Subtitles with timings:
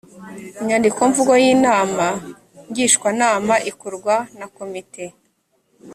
[0.61, 2.05] inyandikomvugo y’inama
[2.71, 5.05] ngishwanama ikorwa na komite